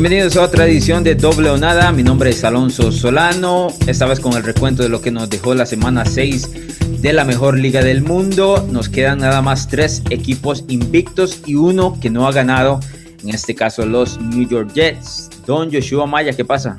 [0.00, 1.90] Bienvenidos a otra edición de Doble o Nada.
[1.90, 3.66] Mi nombre es Alonso Solano.
[3.88, 7.24] Esta vez con el recuento de lo que nos dejó la semana 6 de la
[7.24, 8.64] mejor liga del mundo.
[8.70, 12.78] Nos quedan nada más tres equipos invictos y uno que no ha ganado.
[13.24, 15.30] En este caso, los New York Jets.
[15.44, 16.78] Don Joshua Maya, ¿qué pasa?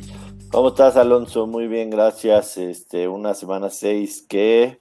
[0.50, 1.46] ¿Cómo estás, Alonso?
[1.46, 2.56] Muy bien, gracias.
[2.56, 4.80] Este, una semana 6 que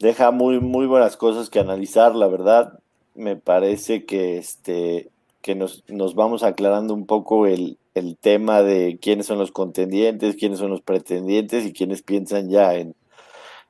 [0.00, 2.80] deja muy, muy buenas cosas que analizar, la verdad.
[3.14, 5.11] Me parece que este,
[5.42, 10.36] que nos, nos vamos aclarando un poco el, el, tema de quiénes son los contendientes,
[10.36, 12.94] quiénes son los pretendientes y quiénes piensan ya en,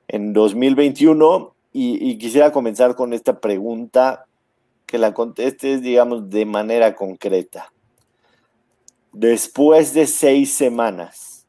[0.06, 1.54] en 2021.
[1.72, 4.26] Y, y, quisiera comenzar con esta pregunta,
[4.84, 7.72] que la contestes, digamos, de manera concreta.
[9.12, 11.46] Después de seis semanas,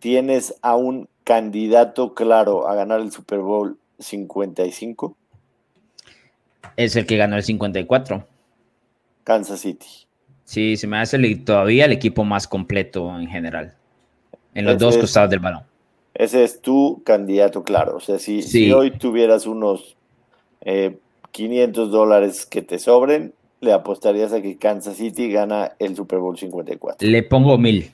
[0.00, 5.16] ¿tienes a un candidato claro a ganar el Super Bowl 55?
[6.76, 8.26] Es el que ganó el 54.
[9.30, 9.86] Kansas City.
[10.42, 13.74] Sí, se me hace todavía el equipo más completo en general,
[14.54, 15.62] en los dos costados del balón.
[16.14, 17.98] Ese es tu candidato, claro.
[17.98, 19.96] O sea, si, si hoy tuvieras unos
[21.30, 26.18] 500 eh, dólares que te sobren, le apostarías a que Kansas City gana el Super
[26.18, 27.08] Bowl 54.
[27.08, 27.88] Le pongo mil.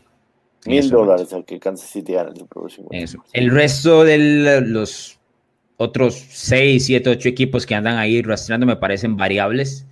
[0.65, 3.31] Mil dólares a que Kansas City gana el Super Bowl 54.
[3.35, 5.19] El resto de los
[5.77, 9.87] otros 6, 7, 8 equipos que andan ahí rastreando me parecen variables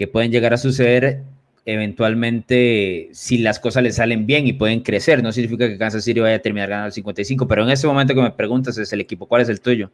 [0.00, 1.24] que pueden llegar a suceder
[1.66, 5.22] eventualmente si las cosas le salen bien y pueden crecer.
[5.22, 8.14] No significa que Kansas City vaya a terminar ganando el 55, pero en ese momento
[8.14, 9.90] que me preguntas es el equipo, ¿cuál es el tuyo?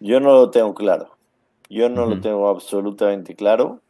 [0.00, 1.10] Yo no lo tengo claro.
[1.68, 3.80] Yo no lo tengo absolutamente claro.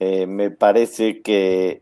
[0.00, 1.80] Eh, me parece que,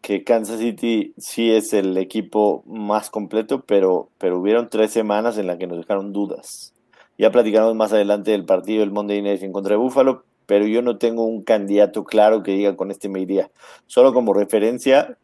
[0.00, 5.46] que, Kansas City sí es el equipo más completo, pero, pero hubieron tres semanas en
[5.46, 6.74] las que nos dejaron dudas.
[7.16, 10.82] Ya platicaremos más adelante del partido del Monday Night en contra de Buffalo, pero yo
[10.82, 13.50] no tengo un candidato claro que diga con este me iría.
[13.86, 15.16] Solo como referencia,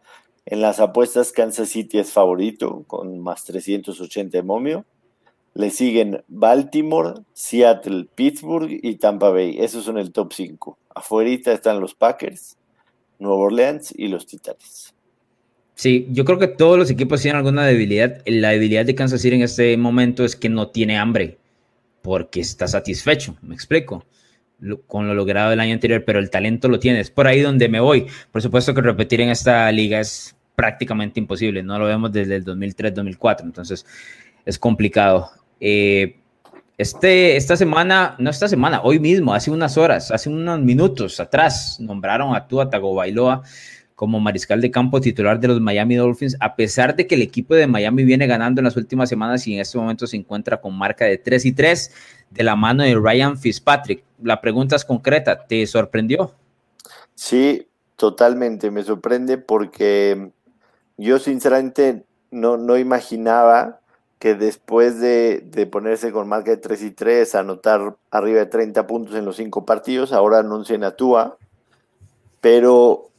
[0.46, 4.86] en las apuestas Kansas City es favorito con más 380 de momio.
[5.52, 9.58] Le siguen Baltimore, Seattle, Pittsburgh y Tampa Bay.
[9.60, 10.78] Esos son el top 5.
[10.94, 12.56] Afuera están los Packers,
[13.18, 14.94] Nueva Orleans y los Titanes.
[15.74, 18.22] Sí, yo creo que todos los equipos tienen alguna debilidad.
[18.24, 21.36] La debilidad de Kansas City en este momento es que no tiene hambre
[22.00, 23.36] porque está satisfecho.
[23.42, 24.06] Me explico
[24.86, 27.00] con lo logrado el año anterior, pero el talento lo tiene.
[27.00, 28.06] Es por ahí donde me voy.
[28.32, 31.62] Por supuesto que repetir en esta liga es prácticamente imposible.
[31.62, 33.86] No lo vemos desde el 2003-2004, entonces
[34.44, 35.30] es complicado.
[35.60, 36.16] Eh,
[36.76, 41.78] este, esta semana, no esta semana, hoy mismo, hace unas horas, hace unos minutos atrás,
[41.80, 43.42] nombraron a Tua Tagovailoa
[43.96, 47.56] como mariscal de campo titular de los Miami Dolphins, a pesar de que el equipo
[47.56, 50.78] de Miami viene ganando en las últimas semanas y en este momento se encuentra con
[50.78, 51.92] marca de 3 y 3
[52.30, 54.04] de la mano de Ryan Fitzpatrick.
[54.22, 56.32] La pregunta es concreta, ¿te sorprendió?
[57.14, 60.30] Sí, totalmente, me sorprende porque
[60.96, 63.80] yo sinceramente no, no imaginaba
[64.18, 68.86] que después de, de, ponerse con marca de 3 y 3, anotar arriba de 30
[68.86, 71.38] puntos en los cinco partidos, ahora anuncian a Tua,
[72.40, 73.10] pero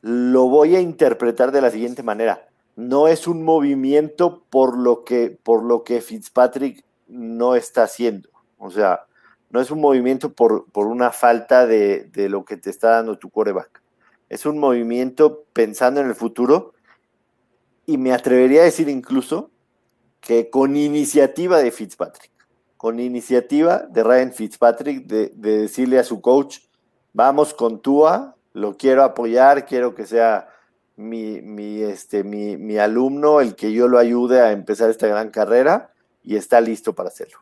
[0.00, 2.46] lo voy a interpretar de la siguiente manera.
[2.76, 8.30] No es un movimiento por lo que, por lo que Fitzpatrick no está haciendo.
[8.58, 9.06] O sea,
[9.50, 13.18] no es un movimiento por, por una falta de, de, lo que te está dando
[13.18, 13.82] tu coreback.
[14.28, 16.72] Es un movimiento pensando en el futuro
[17.84, 19.50] y me atrevería a decir incluso
[20.20, 22.32] que con iniciativa de Fitzpatrick,
[22.76, 26.60] con iniciativa de Ryan Fitzpatrick de, de decirle a su coach,
[27.12, 30.48] vamos con Tua, lo quiero apoyar, quiero que sea
[30.96, 35.30] mi, mi, este, mi, mi, alumno, el que yo lo ayude a empezar esta gran
[35.30, 35.91] carrera
[36.24, 37.38] y está listo para hacerlo.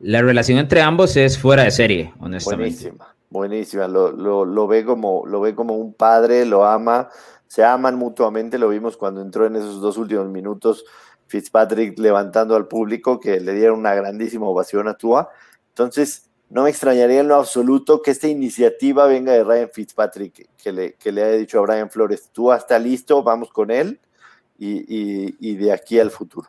[0.00, 2.90] La relación entre ambos es fuera de serie, honestamente.
[2.90, 3.88] Buenísima, buenísima.
[3.88, 7.08] Lo, lo, lo, ve como, lo ve como un padre, lo ama,
[7.46, 10.84] se aman mutuamente, lo vimos cuando entró en esos dos últimos minutos
[11.26, 15.28] Fitzpatrick levantando al público que le dieron una grandísima ovación a Tua.
[15.68, 20.72] Entonces, no me extrañaría en lo absoluto que esta iniciativa venga de Ryan Fitzpatrick, que
[20.72, 24.00] le, que le haya dicho a Brian Flores, tú hasta listo, vamos con él
[24.58, 26.48] y, de aquí al futuro.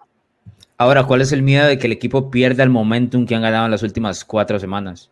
[0.77, 3.65] Ahora, ¿cuál es el miedo de que el equipo pierda el momentum que han ganado
[3.65, 5.09] en las últimas cuatro semanas?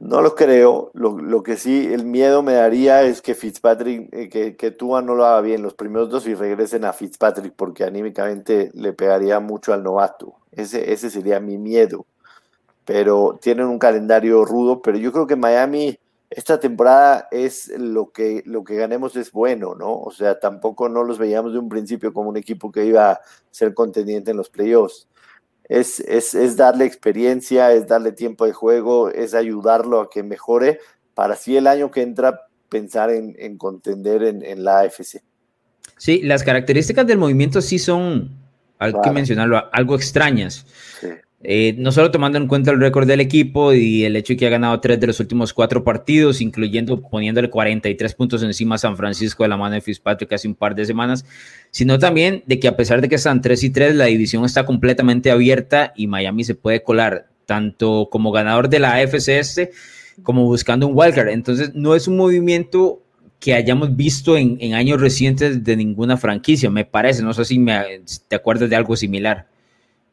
[0.00, 0.90] No lo creo.
[0.94, 5.14] Lo, que sí, el miedo me daría es que Fitzpatrick, eh, que, que Tua no
[5.14, 9.72] lo haga bien los primeros dos y regresen a Fitzpatrick, porque anímicamente le pegaría mucho
[9.72, 10.34] al novato.
[10.50, 12.06] Ese, ese sería mi miedo
[12.84, 15.98] pero tienen un calendario rudo, pero yo creo que Miami
[16.34, 19.94] esta temporada es lo que lo que ganemos es bueno, ¿no?
[19.94, 23.20] O sea, tampoco no los veíamos de un principio como un equipo que iba a
[23.50, 25.08] ser contendiente en los playoffs.
[25.68, 30.80] Es, es, es darle experiencia, es darle tiempo de juego, es ayudarlo a que mejore
[31.14, 35.22] para así el año que entra pensar en, contender en, la AFC.
[35.98, 38.30] Sí, las características del movimiento sí son,
[38.78, 40.64] hay que mencionarlo, algo extrañas.
[41.44, 44.46] Eh, no solo tomando en cuenta el récord del equipo y el hecho de que
[44.46, 48.96] ha ganado tres de los últimos cuatro partidos, incluyendo poniéndole 43 puntos encima a San
[48.96, 51.24] Francisco de la mano de Fitzpatrick hace un par de semanas,
[51.72, 54.64] sino también de que a pesar de que están 3 y 3, la división está
[54.64, 59.68] completamente abierta y Miami se puede colar tanto como ganador de la AFCS
[60.22, 61.28] como buscando un wildcard.
[61.28, 63.02] Entonces, no es un movimiento
[63.40, 67.24] que hayamos visto en, en años recientes de ninguna franquicia, me parece.
[67.24, 67.82] No sé si me,
[68.28, 69.48] te acuerdas de algo similar.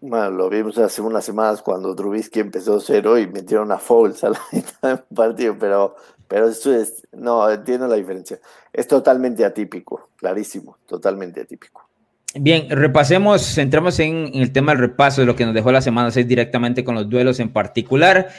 [0.01, 4.29] Bueno, lo vimos hace unas semanas cuando Trubisky empezó cero y metieron a Fouls a
[4.29, 5.95] la mitad del partido, pero,
[6.27, 8.39] pero eso es, no, entiendo la diferencia.
[8.71, 11.89] Es totalmente atípico, clarísimo, totalmente atípico.
[12.35, 16.11] Bien, repasemos, entramos en, el tema del repaso de lo que nos dejó la semana
[16.11, 18.29] 6 directamente con los duelos en particular.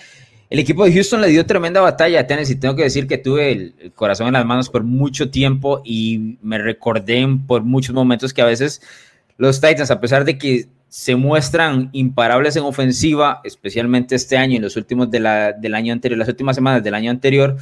[0.49, 2.55] El equipo de Houston le dio tremenda batalla a Tennessee.
[2.55, 6.59] Tengo que decir que tuve el, corazón en las manos por mucho tiempo y me
[6.59, 8.81] recordé por muchos momentos que a veces
[9.37, 14.59] los Titans, a pesar de que se muestran imparables en ofensiva, especialmente este año y
[14.59, 17.57] los últimos del año anterior, las últimas semanas del año anterior.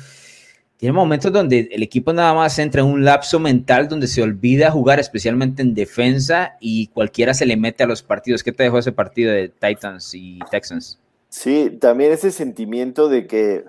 [0.78, 4.70] Tiene momentos donde el equipo nada más entra en un lapso mental donde se olvida
[4.70, 8.42] jugar, especialmente en defensa, y cualquiera se le mete a los partidos.
[8.42, 10.98] ¿Qué te dejó ese partido de Titans y Texans?
[11.28, 13.64] Sí, también ese sentimiento de que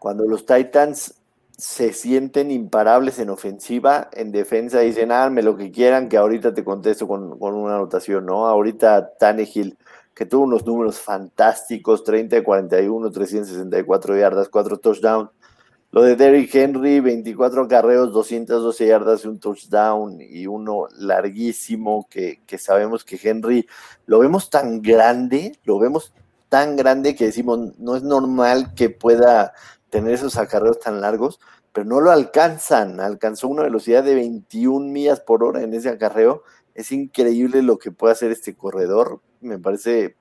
[0.00, 1.14] cuando los Titans
[1.58, 6.62] se sienten imparables en ofensiva, en defensa dicen, háganme lo que quieran, que ahorita te
[6.62, 8.46] contesto con, una anotación, ¿no?
[8.46, 9.76] Ahorita Tannehill,
[10.14, 15.30] que tuvo unos números fantásticos, 30 de 41, 364 yardas, 4 touchdowns.
[15.90, 22.58] Lo de Derrick Henry, 24 carreos, 212 yardas un touchdown y uno larguísimo que, que
[22.58, 23.66] sabemos que Henry
[24.06, 26.12] lo vemos tan grande, lo vemos
[26.48, 29.54] tan grande que decimos, no es normal que pueda
[29.90, 31.40] tener esos acarreos tan largos,
[31.72, 33.00] pero no lo alcanzan.
[33.00, 36.42] Alcanzó una velocidad de 21 millas por hora en ese acarreo.
[36.74, 39.20] Es increíble lo que puede hacer este corredor.
[39.40, 40.16] Me parece,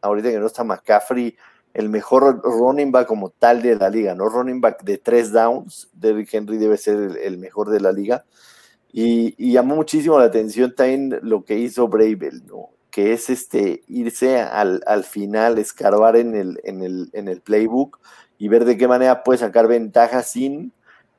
[0.00, 1.36] ahorita que no está McCaffrey,
[1.74, 4.28] el mejor running back como tal de la liga, ¿no?
[4.28, 5.88] Running back de tres downs.
[5.92, 8.24] Derrick Henry debe ser el, mejor de la liga.
[8.90, 12.70] Y, llamó muchísimo la atención también lo que hizo Bravel, ¿no?
[12.90, 18.00] Que es este irse al, al final, escarbar en el, en el, en el playbook
[18.38, 20.72] y ver de qué manera puede sacar ventaja sin,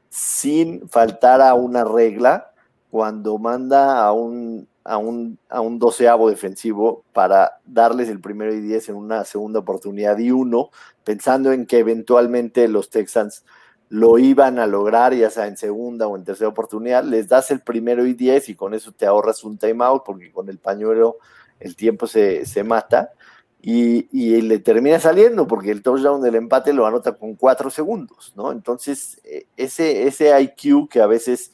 [0.09, 2.51] sin faltar a una regla
[2.89, 8.61] cuando manda a un, a un, a un doceavo defensivo para darles el primero y
[8.61, 10.71] diez en una segunda oportunidad y uno,
[11.03, 13.43] pensando en que eventualmente los Texans
[13.89, 17.59] lo iban a lograr, ya sea en segunda o en tercera oportunidad, les das el
[17.61, 21.17] primero y diez y con eso te ahorras un timeout porque con el pañuelo
[21.59, 23.11] el tiempo se, se mata
[23.61, 28.51] y, le termina saliendo porque el touchdown del empate lo anota con cuatro segundos, ¿no?
[28.51, 31.51] Entonces, eh, ese, ese IQ que a veces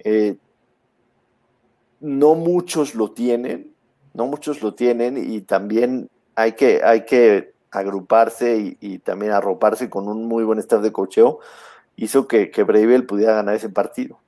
[0.00, 0.36] eh,
[2.00, 3.72] no muchos lo tienen,
[4.12, 10.08] no muchos lo tienen y también hay que, hay que agruparse y, también arroparse con
[10.08, 11.40] un muy buen staff de cocheo,
[11.96, 14.18] hizo que, que pudiera ganar ese partido.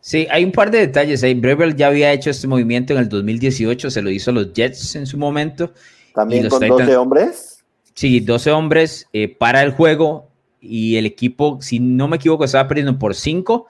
[0.00, 1.40] Sí, hay un par de detalles ahí.
[1.76, 5.06] Ya había hecho este movimiento en el 2018, se lo hizo a los Jets en
[5.06, 5.72] su momento
[6.14, 7.64] ¿También con 12 hombres?
[7.94, 10.28] Sí, 12 hombres eh, para el juego
[10.60, 13.66] y el equipo, si no me equivoco, estaba perdiendo por 5,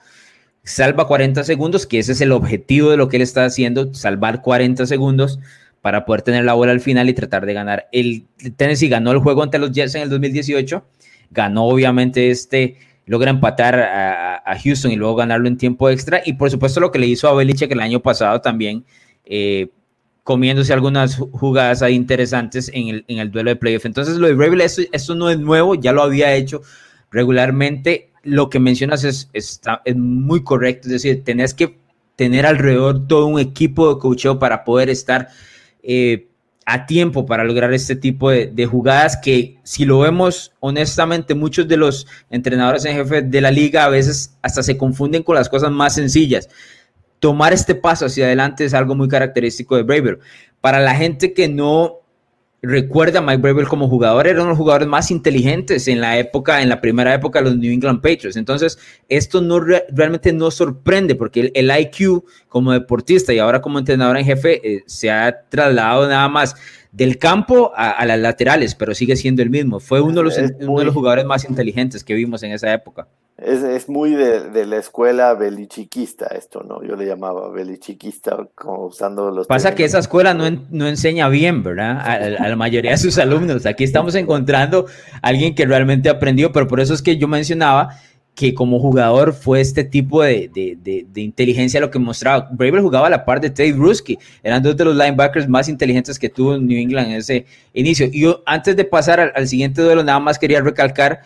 [0.63, 4.41] salva 40 segundos, que ese es el objetivo de lo que él está haciendo, salvar
[4.41, 5.39] 40 segundos
[5.81, 7.87] para poder tener la bola al final y tratar de ganar.
[7.91, 8.25] El
[8.57, 10.83] Tennessee ganó el juego ante los Jets en el 2018,
[11.31, 16.49] ganó obviamente este, logra empatar a, Houston y luego ganarlo en tiempo extra y por
[16.49, 18.85] supuesto lo que le hizo a Belichick el año pasado también,
[19.25, 19.69] eh,
[20.25, 23.85] comiéndose algunas jugadas ahí interesantes en el, en el duelo de playoff.
[23.85, 26.63] Entonces, lo de Rebel, esto, no es nuevo, ya lo había hecho
[27.11, 28.09] regularmente.
[28.23, 31.77] Lo que mencionas es, está, es muy correcto, es decir, tenés que
[32.15, 35.27] tener alrededor todo un equipo de coacheo para poder estar
[35.83, 36.27] eh,
[36.65, 41.77] a tiempo para lograr este tipo de, jugadas que si lo vemos honestamente muchos de
[41.77, 45.69] los entrenadores en jefe de la liga a veces hasta se confunden con las cosas
[45.71, 46.49] más sencillas
[47.19, 50.19] tomar este paso hacia adelante es algo muy característico de Braver.
[50.61, 52.01] Para la gente que no
[52.65, 56.17] recuerda a Mike Braver como jugador, era uno de los jugadores más inteligentes en la
[56.17, 58.35] época, en la primera época de los New England Patriots.
[58.35, 64.17] Entonces, esto no realmente no sorprende porque el, IQ como deportista y ahora como entrenador
[64.17, 66.55] en jefe eh, se ha trasladado nada más
[66.91, 69.79] del campo a, las laterales, pero sigue siendo el mismo.
[69.79, 73.07] Fue uno de los, uno de los jugadores más inteligentes que vimos en esa época.
[73.37, 76.81] Es, es muy de, de, la escuela belichiquista esto, ¿no?
[76.83, 79.45] Yo le llamaba belichiquista como usando los...
[79.45, 81.99] Pasa que esa escuela no, no enseña bien, ¿verdad?
[81.99, 83.65] A, la mayoría de sus alumnos.
[83.65, 84.85] Aquí estamos encontrando
[85.21, 87.99] a alguien que realmente aprendió, pero por eso es que yo mencionaba
[88.35, 90.49] que como jugador fue este tipo de,
[91.15, 92.47] inteligencia lo que mostraba.
[92.53, 96.17] Braver jugaba a la par de Tate Bruschi, eran dos de los linebackers más inteligentes
[96.17, 98.07] que tuvo New England en ese inicio.
[98.09, 101.21] Y yo, antes de pasar al, al siguiente duelo, nada más quería recalcar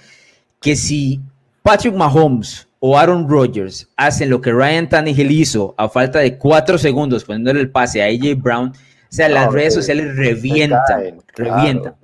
[0.60, 1.20] que si
[1.63, 6.78] Patrick Mahomes o Aaron Rodgers hacen lo que Ryan Tannehill hizo a falta de cuatro
[6.78, 8.74] segundos poniéndole el pase a AJ Brown, o
[9.10, 11.96] sea, las redes sociales revientan, revientan.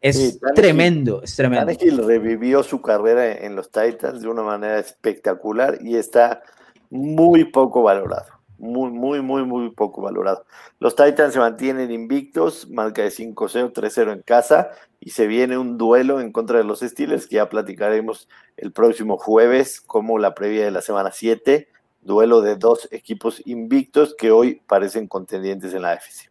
[0.00, 1.66] Es tremendo, es tremendo.
[1.66, 6.42] Tannehill revivió su carrera en los Titans de una manera espectacular y está
[6.90, 8.35] muy poco valorado.
[8.58, 10.44] Muy, muy, muy, muy poco valorado.
[10.80, 14.70] Los Titans se mantienen invictos, marca de 5-0, 3-0 en casa
[15.00, 19.18] y se viene un duelo en contra de los Steelers que ya platicaremos el próximo
[19.18, 21.68] jueves como la previa de la semana 7,
[22.00, 26.30] duelo de dos equipos invictos que hoy parecen contendientes en la AFC.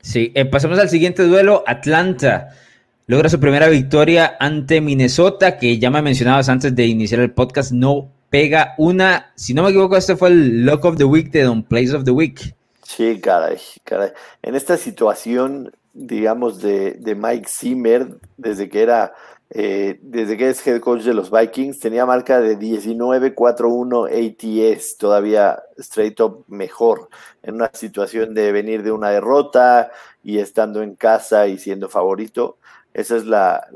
[0.00, 2.54] Sí, eh, pasamos al siguiente duelo, Atlanta
[3.10, 7.72] logra su primera victoria ante Minnesota, que ya me mencionabas antes de iniciar el podcast,
[7.72, 11.42] no pega una, si no me equivoco, este fue el Lock of the Week de
[11.42, 12.54] Don Place of the Week.
[12.84, 14.12] Sí, caray, caray.
[14.42, 18.06] En esta situación, digamos, de, de Mike Zimmer,
[18.36, 19.12] desde que era,
[19.50, 25.60] eh, desde que es head coach de los Vikings, tenía marca de 19-4-1 ATS, todavía
[25.78, 27.08] straight up mejor,
[27.42, 29.90] en una situación de venir de una derrota
[30.22, 32.58] y estando en casa y siendo favorito.
[32.92, 33.68] Esa es la,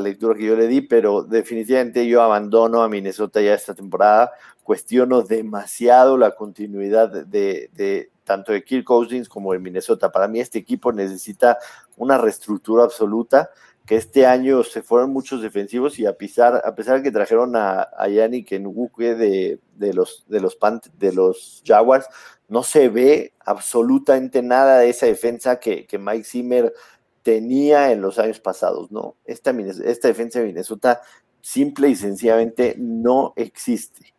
[0.00, 4.32] lectura que yo le di, pero definitivamente yo abandono a Minnesota ya esta temporada.
[4.64, 10.10] Cuestiono demasiado la continuidad de, tanto de Kirk Cousins como de Minnesota.
[10.10, 11.58] Para mí este equipo necesita
[11.96, 13.50] una reestructura absoluta,
[13.86, 17.56] que este año se fueron muchos defensivos y a pesar, a pesar de que trajeron
[17.56, 20.58] a, a Yannick Nwuke de, de, los, de, los
[20.98, 22.06] de los Jaguars,
[22.48, 26.74] no se ve absolutamente nada de esa defensa que, que Mike Zimmer
[27.22, 29.16] tenía en los años pasados, ¿no?
[29.24, 31.00] Esta, defensa de Minnesota
[31.40, 34.14] simple y sencillamente no existe.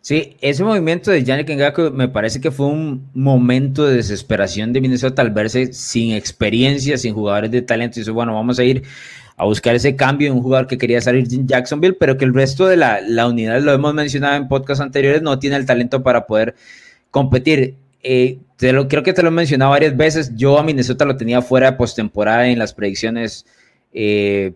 [0.00, 4.82] Sí, ese movimiento de Yannick Ngaku me parece que fue un momento de desesperación de
[4.82, 7.98] Minnesota al verse sin experiencia, sin jugadores de talento.
[7.98, 8.82] Y dice, bueno, vamos a ir
[9.36, 12.34] a buscar ese cambio de un jugador que quería salir de Jacksonville, pero que el
[12.34, 16.02] resto de la, la unidad, lo hemos mencionado en podcasts anteriores, no tiene el talento
[16.02, 16.54] para poder
[17.10, 17.76] competir.
[18.04, 20.36] Eh, lo, creo que te lo he mencionado varias veces.
[20.36, 23.46] Yo a Minnesota lo tenía fuera de postemporada en las predicciones
[23.92, 24.52] eh,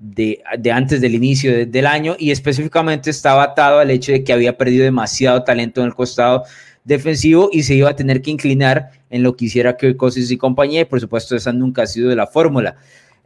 [0.00, 4.56] de, antes del inicio del año y específicamente estaba atado al hecho de que había
[4.56, 6.44] perdido demasiado talento en el costado
[6.84, 10.38] defensivo y se iba a tener que inclinar en lo que hiciera que Cousins y
[10.38, 10.80] compañía.
[10.80, 12.76] Y por supuesto, esa nunca ha sido de la fórmula.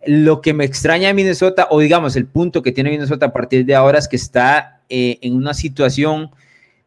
[0.05, 3.65] Lo que me extraña de Minnesota, o digamos, el punto que tiene Minnesota a partir
[3.67, 6.31] de ahora es que está eh, en una situación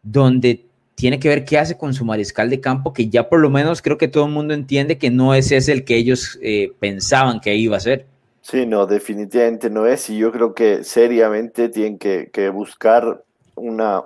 [0.02, 0.66] donde
[1.04, 3.82] tiene que ver qué hace con su mariscal de campo, que ya por lo menos
[3.82, 7.42] creo que todo el mundo entiende que no es ese el que ellos eh, pensaban
[7.42, 8.06] que iba a ser.
[8.40, 13.22] Sí, no, definitivamente no es, y yo creo que seriamente tienen que, buscar
[13.56, 14.04] una,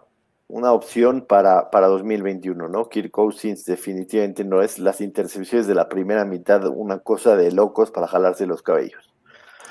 [0.47, 2.89] una opción para, para 2021, ¿no?
[2.89, 7.91] Kirk Cousins definitivamente no es las intercepciones de la primera mitad una cosa de locos
[7.91, 9.13] para jalarse los cabellos.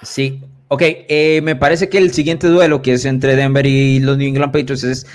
[0.04, 4.16] Sí, ok, eh, me parece que el siguiente duelo que es entre Denver y los
[4.16, 5.06] New England Patriots es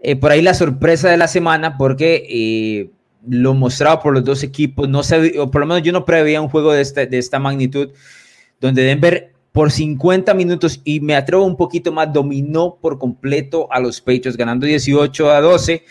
[0.00, 2.90] eh, por ahí la sorpresa de la semana, porque eh,
[3.28, 6.48] lo mostraba por los dos equipos, no sé, por lo menos yo no preveía un
[6.48, 7.90] juego de esta, de esta magnitud,
[8.60, 13.80] donde Denver por 50 minutos y me atrevo un poquito más, dominó por completo a
[13.80, 15.82] los Patriots, ganando 18 a 12.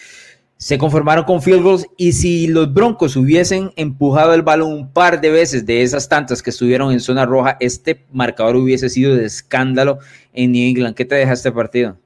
[0.56, 5.22] Se conformaron con field goals y si los Broncos hubiesen empujado el balón un par
[5.22, 9.26] de veces de esas tantas que estuvieron en zona roja, este marcador hubiese sido de
[9.26, 10.00] escándalo
[10.34, 10.96] en New England.
[10.96, 11.98] ¿Qué te deja este partido?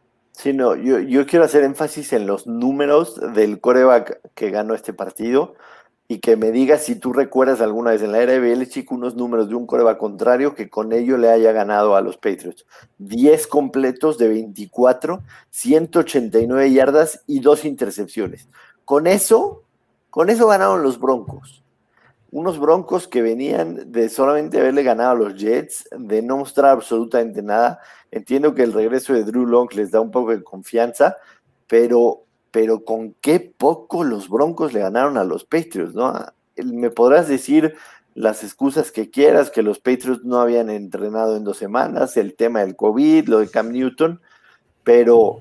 [0.42, 4.92] Sí, no, yo, yo quiero hacer énfasis en los números del coreback que ganó este
[4.92, 5.54] partido
[6.08, 9.16] y que me digas si tú recuerdas alguna vez en la era de chico, unos
[9.16, 12.66] números de un coreback contrario que con ello le haya ganado a los Patriots.
[12.98, 15.22] 10 completos de 24,
[15.52, 18.50] 189 yardas y dos intercepciones.
[18.84, 19.62] Con eso,
[20.10, 21.64] con eso ganaron los Broncos.
[22.32, 27.44] Unos Broncos que venían de solamente haberle ganado a los Jets, de no mostrar absolutamente
[27.44, 27.80] nada
[28.12, 31.18] Entiendo que el regreso de Drew Long les da un poco de confianza,
[31.68, 36.14] pero, pero con qué poco los Broncos le ganaron a los Patriots, ¿no?
[36.58, 37.76] Me podrás decir
[38.14, 42.60] las excusas que quieras, que los Patriots no habían entrenado en dos semanas, el tema
[42.60, 44.20] del COVID, lo de Cam Newton,
[44.84, 45.40] pero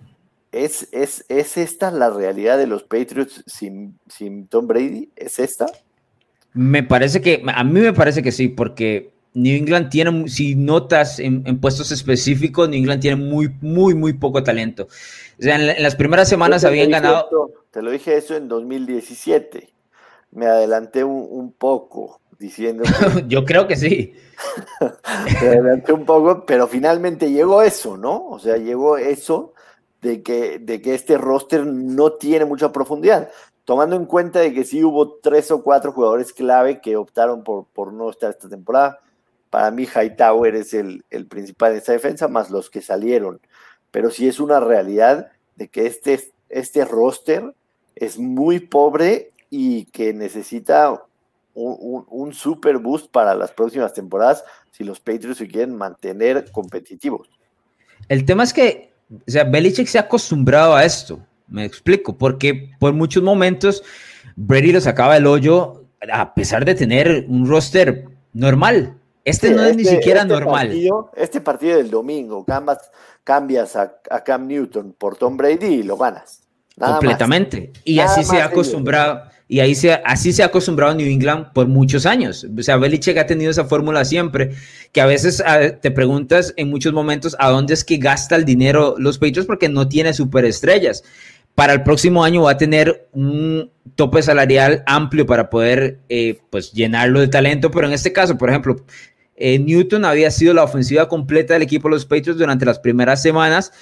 [0.52, 5.10] ¿es, es, es esta la realidad de los Patriots sin, sin Tom Brady?
[5.16, 5.66] ¿Es esta?
[6.52, 11.20] Me parece que, a mí me parece que sí, porque New England tiene, si notas
[11.20, 14.84] en, puestos específicos, New England tiene muy, muy, muy poco talento.
[15.38, 17.28] O sea, en, las primeras semanas habían ganado.
[17.70, 19.72] te lo dije eso en 2017.
[20.32, 22.84] Me adelanté un, poco diciendo.
[23.28, 24.14] Yo creo que sí.
[25.42, 28.26] Me adelanté un poco, pero finalmente llegó eso, ¿no?
[28.28, 29.54] O sea, llegó eso
[30.00, 33.30] de que, de que este roster no tiene mucha profundidad,
[33.64, 37.66] tomando en cuenta de que sí hubo tres o cuatro jugadores clave que optaron por,
[37.66, 38.98] por no estar esta temporada.
[39.50, 43.40] Para mí Hightower es el, principal en esta defensa, más los que salieron.
[43.90, 47.54] Pero sí es una realidad de que este, este roster
[47.96, 51.02] es muy pobre y que necesita
[51.54, 57.28] un, super boost para las próximas temporadas si los Patriots se quieren mantener competitivos.
[58.08, 62.70] El tema es que, o sea, Belichick se ha acostumbrado a esto, me explico, porque
[62.78, 63.82] por muchos momentos
[64.36, 68.96] Brady lo sacaba del hoyo a pesar de tener un roster normal.
[69.24, 70.72] Este no es ni este, siquiera este normal.
[71.16, 72.90] este partido del domingo, cambias,
[73.24, 76.42] cambias a, Cam Newton por Tom Brady y lo ganas.
[76.78, 77.72] Completamente.
[77.84, 79.22] Y así se ha acostumbrado.
[79.46, 82.46] Y ahí se, así se ha acostumbrado New England por muchos años.
[82.56, 84.52] O sea, Belichick ha tenido esa fórmula siempre,
[84.92, 85.42] que a veces
[85.82, 89.68] te preguntas en muchos momentos a dónde es que gasta el dinero los Patriots porque
[89.68, 91.02] no tiene superestrellas.
[91.54, 96.72] Para el próximo año va a tener un tope salarial amplio para poder eh, pues
[96.72, 98.76] llenarlo de talento, pero en este caso, por ejemplo,
[99.36, 103.20] eh, Newton había sido la ofensiva completa del equipo de los Patriots durante las primeras
[103.20, 103.72] semanas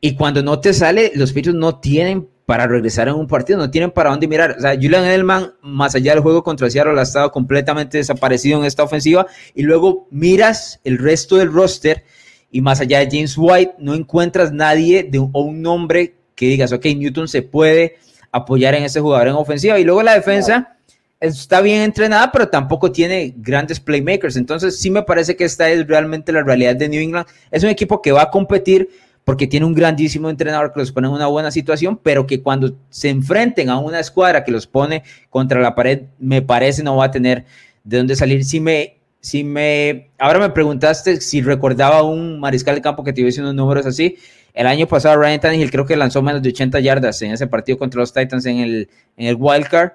[0.00, 3.70] y cuando no te sale, los Patriots no tienen para regresar en un partido, no
[3.70, 4.56] tienen para dónde mirar.
[4.58, 8.64] O sea, Julian Edelman, más allá del juego contra Seattle, ha estado completamente desaparecido en
[8.64, 9.26] esta ofensiva.
[9.54, 12.04] Y luego miras el resto del roster
[12.50, 16.72] y más allá de James White, no encuentras nadie de o un nombre que digas,
[16.72, 17.96] ok, Newton se puede
[18.32, 19.78] apoyar en ese jugador en ofensiva.
[19.78, 20.74] Y luego la defensa
[21.20, 24.36] está bien entrenada, pero tampoco tiene grandes playmakers.
[24.36, 27.26] Entonces, sí me parece que esta es realmente la realidad de New England.
[27.50, 28.88] Es un equipo que va a competir
[29.22, 32.74] porque tiene un grandísimo entrenador que los pone en una buena situación, pero que cuando
[32.88, 37.04] se enfrenten a una escuadra que los pone contra la pared, me parece no va
[37.04, 37.44] a tener
[37.84, 38.46] de dónde salir.
[38.46, 43.40] Si me, si me, ahora me preguntaste si recordaba un mariscal de campo que tuviese
[43.40, 44.16] unos números así.
[44.54, 47.78] El año pasado Ryan Tannehill creo que lanzó menos de 80 yardas en ese partido
[47.78, 49.92] contra los Titans en el, en el wild card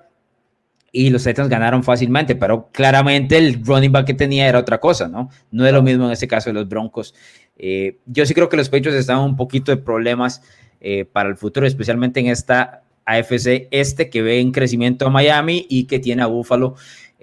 [0.91, 5.09] y los Titans ganaron fácilmente, pero claramente el running back que tenía era otra cosa,
[5.09, 5.29] ¿no?
[5.51, 7.13] No es lo mismo en este caso de los Broncos.
[7.57, 10.41] Eh, yo sí creo que los Patriots están un poquito de problemas
[10.79, 15.65] eh, para el futuro, especialmente en esta AFC este que ve en crecimiento a Miami
[15.69, 16.75] y que tiene a Buffalo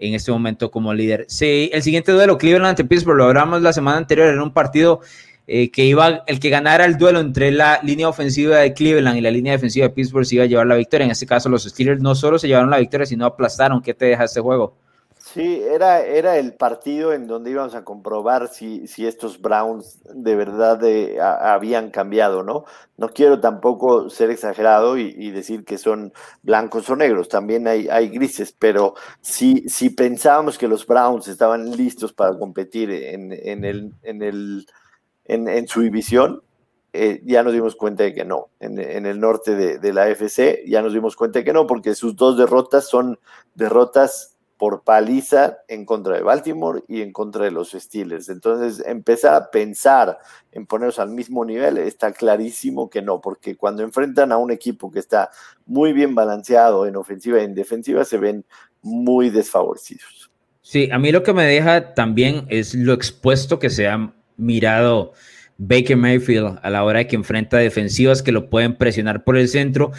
[0.06, 1.26] en este momento como líder.
[1.28, 5.00] Sí, el siguiente duelo, Cleveland ante Pittsburgh, lo hablamos la semana anterior, en un partido
[5.46, 9.20] eh, que iba, el que ganara el duelo entre la línea ofensiva de Cleveland y
[9.20, 11.04] la línea defensiva de Pittsburgh se iba a llevar la victoria.
[11.04, 13.82] En este caso, los Steelers no solo se llevaron la victoria, sino aplastaron.
[13.82, 14.76] ¿Qué te deja este juego?
[15.32, 20.36] Sí, era, era el partido en donde íbamos a comprobar si, si estos Browns de
[20.36, 22.64] verdad eh, habían cambiado, ¿no?
[22.98, 28.10] No quiero tampoco ser exagerado y, decir que son blancos o negros, también hay, hay
[28.10, 33.94] grises, pero si, si pensábamos que los Browns estaban listos para competir en, en el,
[34.02, 34.66] en el
[35.24, 36.42] en, su división,
[36.92, 38.48] eh, ya nos dimos cuenta de que no.
[38.60, 42.16] En, el norte de, la AFC ya nos dimos cuenta de que no, porque sus
[42.16, 43.18] dos derrotas son
[43.54, 44.31] derrotas
[44.62, 48.28] por paliza en contra de Baltimore y en contra de los Steelers.
[48.28, 50.18] Entonces, empezar a pensar
[50.52, 54.88] en ponerlos al mismo nivel está clarísimo que no, porque cuando enfrentan a un equipo
[54.88, 55.30] que está
[55.66, 58.44] muy bien balanceado en ofensiva y en defensiva, se ven
[58.82, 60.30] muy desfavorecidos.
[60.60, 65.12] Sí, a mí lo que me deja también es lo expuesto que se han mirado
[65.58, 69.48] Baker Mayfield a la hora de que enfrenta defensivas que lo pueden presionar por el
[69.48, 69.90] centro.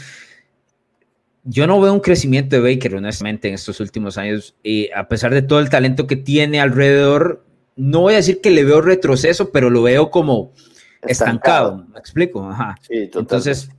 [1.43, 4.55] Yo no veo un crecimiento de Baker, honestamente, en estos últimos años.
[4.63, 7.43] Y a pesar de todo el talento que tiene alrededor,
[7.75, 10.53] no voy a decir que le veo retroceso, pero lo veo como
[11.01, 11.85] estancado.
[11.91, 12.47] ¿Me explico?
[12.47, 12.77] Ajá.
[12.89, 13.69] Entonces,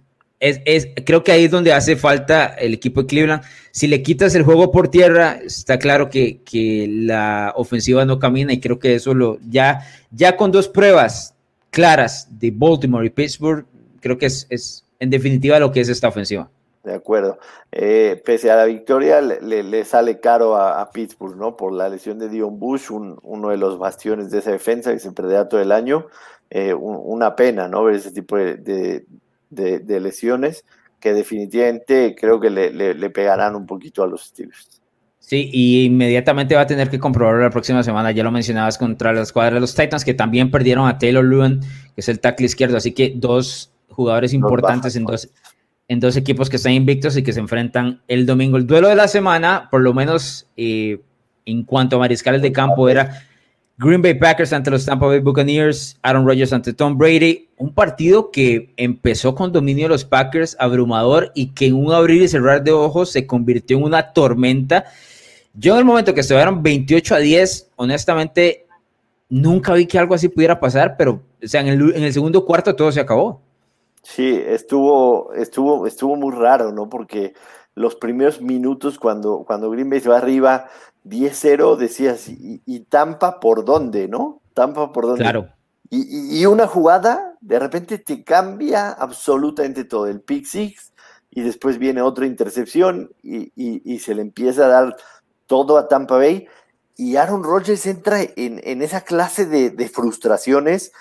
[0.40, 3.42] es, creo que ahí es donde hace falta el equipo de Cleveland.
[3.70, 6.42] Si le quitas el juego por tierra, está claro que,
[6.88, 11.34] la ofensiva no camina y creo que eso lo ya, ya con dos pruebas
[11.70, 13.66] claras de Baltimore y Pittsburgh,
[14.00, 16.50] creo que es, en definitiva lo que es esta ofensiva.
[16.84, 17.38] De acuerdo.
[17.72, 21.56] Eh, pese a la victoria, le, sale caro a, Pittsburgh, ¿no?
[21.56, 25.12] Por la lesión de Dion Bush, uno de los bastiones de esa defensa que se
[25.12, 26.06] perderá todo el año.
[26.50, 27.84] Eh, una pena, ¿no?
[27.84, 29.06] Ver ese tipo de,
[29.50, 30.64] de, lesiones
[31.00, 34.82] que definitivamente creo que le, pegarán un poquito a los Steelers.
[35.18, 38.10] Sí, y inmediatamente va a tener que comprobarlo la próxima semana.
[38.12, 41.60] Ya lo mencionabas contra la escuadra de los Titans, que también perdieron a Taylor Lewin,
[41.60, 42.76] que es el tackle izquierdo.
[42.76, 45.30] Así que dos jugadores importantes en dos,
[45.88, 48.56] en dos equipos que están invictos y que se enfrentan el domingo.
[48.56, 51.00] El duelo de la semana, por lo menos eh,
[51.44, 53.22] en cuanto a mariscales de campo, era
[53.76, 58.30] Green Bay Packers ante los Tampa Bay Buccaneers, Aaron Rodgers ante Tom Brady, un partido
[58.30, 62.62] que empezó con dominio de los Packers abrumador y que en un abrir y cerrar
[62.62, 64.84] de ojos se convirtió en una tormenta.
[65.54, 68.66] Yo en el momento que estuvieron 28 a 10, honestamente,
[69.28, 71.68] nunca vi que algo así pudiera pasar, pero o sea, en
[72.04, 73.43] el segundo cuarto todo se acabó.
[74.04, 76.88] Sí, estuvo, estuvo, estuvo muy raro, ¿no?
[76.90, 77.34] Porque
[77.74, 80.68] los primeros minutos cuando, cuando Green Bay se va arriba
[81.04, 84.42] 10-0, decías, ¿y, Tampa por dónde, no?
[84.52, 85.24] Tampa por dónde.
[85.24, 85.48] Claro.
[85.90, 90.06] Y, una jugada de repente te cambia absolutamente todo.
[90.06, 90.92] El pick six
[91.30, 94.96] y después viene otra intercepción y, se le empieza a dar
[95.46, 96.46] todo a Tampa Bay.
[96.96, 100.92] Y Aaron Rodgers entra en, esa clase de, frustraciones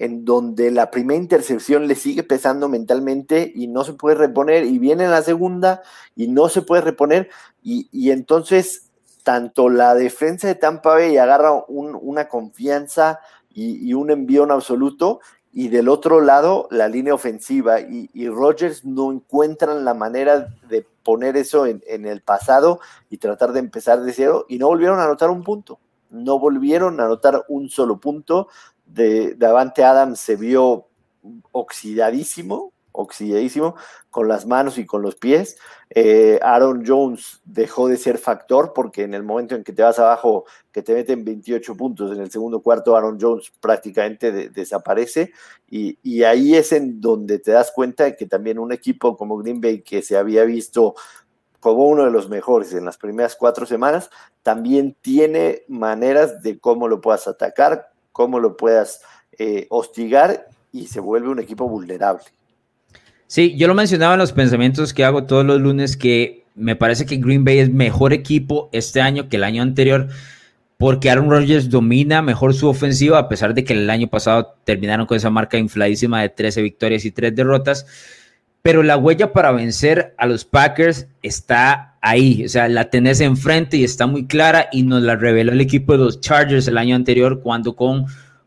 [0.00, 4.78] en donde la primera intercepción le sigue pesando mentalmente y no se puede reponer, y
[4.78, 5.82] viene la segunda
[6.16, 7.28] y no se puede reponer,
[7.62, 8.90] y, entonces
[9.22, 13.20] tanto la defensa de Tampa Bay agarra una confianza
[13.52, 15.20] y, un envío en absoluto,
[15.52, 20.86] y del otro lado la línea ofensiva, y, y Rodgers no encuentran la manera de
[21.02, 25.04] poner eso en, el pasado y tratar de empezar de cero, y no volvieron a
[25.04, 28.48] anotar un punto, no volvieron a anotar un solo punto,
[28.92, 30.86] de Davante Adams se vio
[31.52, 33.76] oxidadísimo, oxidadísimo,
[34.10, 35.56] con las manos y con los pies.
[35.90, 39.98] Eh, Aaron Jones dejó de ser factor porque en el momento en que te vas
[39.98, 45.32] abajo, que te meten 28 puntos en el segundo cuarto, Aaron Jones prácticamente desaparece
[45.68, 49.38] y, y, ahí es en donde te das cuenta de que también un equipo como
[49.38, 50.94] Green Bay que se había visto
[51.60, 54.10] como uno de los mejores en las primeras cuatro semanas,
[54.42, 59.00] también tiene maneras de cómo lo puedas atacar, cómo lo puedas
[59.38, 62.24] eh, hostigar y se vuelve un equipo vulnerable.
[63.26, 67.06] Sí, yo lo mencionaba en los pensamientos que hago todos los lunes que me parece
[67.06, 70.08] que Green Bay es mejor equipo este año que el año anterior
[70.80, 75.04] porque Aaron Rodgers domina mejor su ofensiva a pesar de que el año pasado terminaron
[75.04, 77.86] con esa marca infladísima de 13 victorias y 3 derrotas.
[78.62, 83.76] Pero la huella para vencer a los Packers está ahí, o sea, la tenés enfrente
[83.76, 86.96] y está muy clara y nos la reveló el equipo de los Chargers el año
[86.96, 88.06] anterior cuando con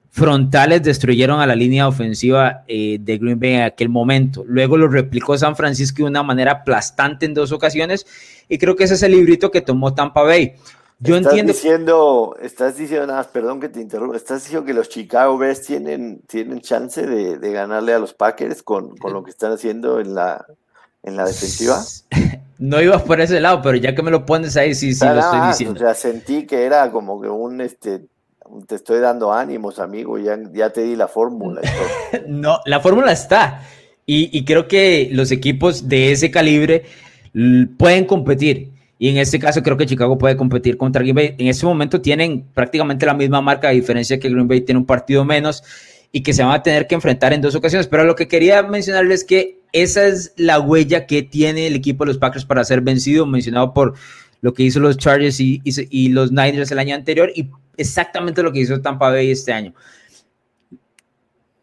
[0.10, 4.44] frontales destruyeron a la línea ofensiva eh, de Green Bay en aquel momento.
[4.48, 8.06] Luego lo replicó San Francisco de una manera aplastante en dos ocasiones
[8.48, 10.54] y creo que ese es el librito que tomó Tampa Bay.
[11.00, 11.54] Yo estás entiendo.
[11.54, 16.22] Diciendo, estás diciendo nada, perdón que te interrumpa, estás diciendo que los Chicago Bears tienen,
[16.28, 20.46] tienen chance de, ganarle a los Packers con, con, lo que están haciendo en la,
[21.04, 21.82] en la defensiva.
[22.60, 25.20] No ibas por ese lado, pero ya que me lo pones ahí, sí, sí, lo
[25.20, 25.76] estoy diciendo.
[25.76, 28.06] O sea, sentí que era como que un, este,
[28.68, 31.62] te estoy dando ánimos, amigo, ya, ya te di la fórmula.
[32.28, 33.68] no, la fórmula está.
[34.06, 36.86] Y, y, creo que los equipos de ese calibre
[37.78, 38.73] pueden competir.
[39.04, 41.36] Y en este caso creo que Chicago puede competir contra Green Bay.
[41.38, 44.86] En este momento tienen prácticamente la misma marca, a diferencia que Green Bay tiene un
[44.86, 45.62] partido menos
[46.14, 47.88] y que se van a tener que enfrentar en dos ocasiones.
[47.88, 52.06] Pero lo que quería mencionarles es que esa es la huella que tiene el equipo
[52.06, 53.96] de los Packers para ser vencido, mencionado por
[54.40, 58.54] lo que hizo los Chargers y, y, los Niners el año anterior y exactamente lo
[58.54, 59.74] que hizo Tampa Bay este año.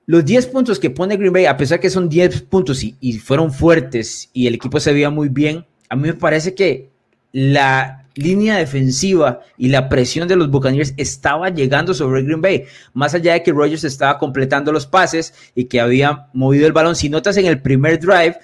[0.04, 3.50] Los 10 puntos que pone Green Bay, a pesar que son 10 puntos y, fueron
[3.50, 6.89] fuertes y el equipo se veía muy bien, a mí me parece que
[7.32, 13.14] la línea defensiva y la presión de los Buccaneers estaba llegando sobre Green Bay, más
[13.14, 16.96] allá de que Rogers estaba completando los pases y que había movido el balón.
[16.96, 18.36] Si notas en el primer drive,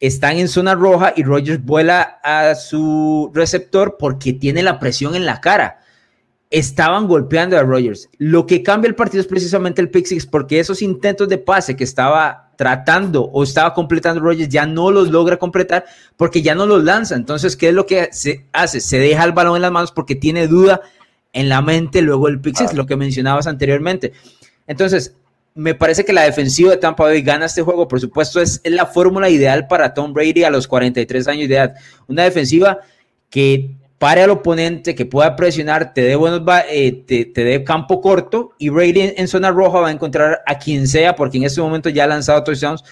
[0.00, 5.26] están en zona roja y Rogers vuela a su receptor porque tiene la presión en
[5.26, 5.80] la cara
[6.50, 8.08] estaban golpeando a Rogers.
[8.18, 11.76] Lo que cambia el partido es precisamente el pick six, porque esos intentos de pase
[11.76, 15.84] que estaba tratando o estaba completando Rogers ya no los logra completar
[16.16, 17.14] porque ya no los lanza.
[17.14, 18.80] Entonces, ¿qué es lo que se hace?
[18.80, 20.80] Se deja el balón en las manos porque tiene duda
[21.32, 24.12] en la mente luego el pick six, lo que mencionabas anteriormente.
[24.66, 25.14] Entonces,
[25.54, 27.88] me parece que la defensiva de Tampa Bay gana este juego.
[27.88, 31.56] Por supuesto, es, es la fórmula ideal para Tom Brady a los 43 años de
[31.56, 31.74] edad.
[32.06, 32.78] Una defensiva
[33.28, 38.00] que pare al oponente, que pueda presionar, te dé buenos eh, te, te dé campo
[38.00, 41.60] corto y Brady en, zona roja va a encontrar a quien sea, porque en este
[41.60, 42.84] momento ya ha lanzado touchdowns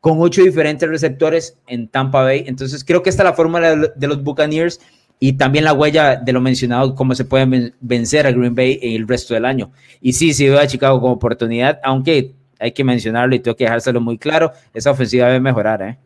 [0.00, 2.44] con ocho diferentes receptores en Tampa Bay.
[2.46, 4.80] Entonces creo que esta es la fórmula de, los Buccaneers
[5.20, 9.06] y también la huella de lo mencionado, cómo se puede vencer a Green Bay el
[9.06, 9.70] resto del año.
[10.00, 13.64] Y sí, sí veo a Chicago como oportunidad, aunque hay que mencionarlo y tengo que
[13.64, 15.98] dejárselo muy claro, esa ofensiva debe mejorar, ¿eh?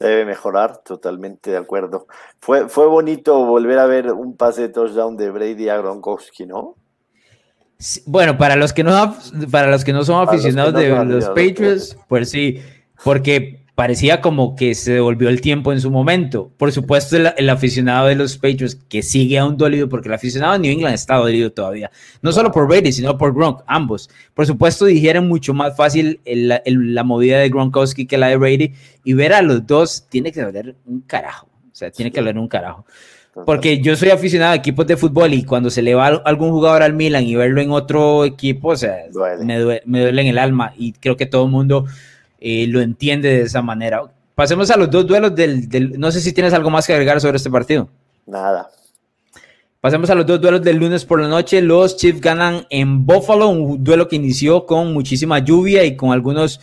[0.00, 2.06] Debe mejorar, totalmente de acuerdo.
[2.40, 6.76] Fue, fue bonito volver a ver un pase de touchdown de Brady a Gronkowski, ¿no?
[8.06, 9.16] bueno, para los que no,
[9.50, 12.62] para los que no son aficionados de los Patriots, pues sí,
[13.02, 16.52] porque parecía como que se devolvió el tiempo en su momento.
[16.58, 20.58] Por supuesto, el, aficionado de los Patriots, que sigue aún dolido, porque el aficionado de
[20.58, 21.90] New England está dolido todavía,
[22.20, 24.10] no solo por Brady, sino por Gronk, ambos.
[24.34, 29.14] Por supuesto, dijeron mucho más fácil la movida de Gronkowski que la de Brady, y
[29.14, 31.48] ver a los dos tiene que doler un carajo.
[31.72, 32.84] O sea, tiene que doler un carajo.
[33.46, 36.82] Porque yo soy aficionado a equipos de fútbol y cuando se le va algún jugador
[36.82, 38.96] al Milan y verlo en otro equipo, o sea,
[39.42, 41.86] Me, duele, me duele en el alma y creo que todo el mundo
[42.40, 44.02] eh, lo entiende de esa manera.
[44.34, 47.36] Pasemos a los dos duelos del, No sé si tienes algo más que agregar sobre
[47.36, 47.88] este partido.
[48.26, 48.70] Nada.
[49.80, 51.60] Pasemos a los dos duelos del lunes por la noche.
[51.60, 56.60] Los Chiefs ganan en Buffalo, un duelo que inició con muchísima lluvia y con algunos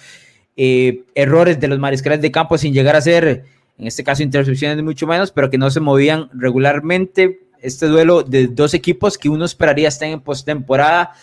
[0.56, 3.46] eh, errores de los mariscales de campo sin llegar a ser,
[3.78, 7.42] en este caso, intercepciones mucho menos, pero que no se movían regularmente.
[7.62, 11.13] Este duelo de dos equipos que uno esperaría estén en postemporada.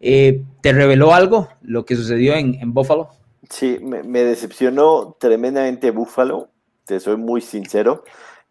[0.00, 3.10] Eh, ¿Te reveló algo lo que sucedió en, en Buffalo?
[3.50, 6.50] Sí, me, decepcionó tremendamente Buffalo,
[6.84, 8.04] te soy muy sincero,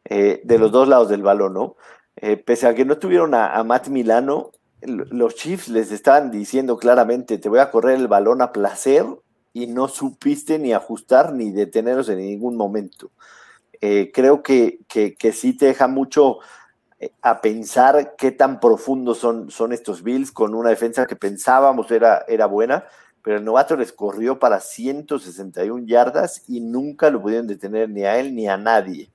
[0.05, 1.77] eh, de los dos lados del balón, ¿no?
[2.15, 4.51] Eh, pese a que no tuvieron a, Matt Milano,
[4.81, 9.05] los Chiefs les estaban diciendo claramente, te voy a correr el balón a placer
[9.53, 13.11] y no supiste ni ajustar ni detenerlos en ningún momento.
[13.81, 16.39] Eh, creo que, que, sí te deja mucho
[17.21, 22.23] a pensar qué tan profundos son, son estos Bills con una defensa que pensábamos era,
[22.27, 22.85] era buena,
[23.23, 28.19] pero el novato les corrió para 161 yardas y nunca lo pudieron detener ni a
[28.19, 29.09] él ni a nadie